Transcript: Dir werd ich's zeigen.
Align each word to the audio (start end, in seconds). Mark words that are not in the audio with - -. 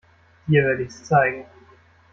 Dir 0.47 0.63
werd 0.65 0.79
ich's 0.79 1.03
zeigen. 1.03 1.45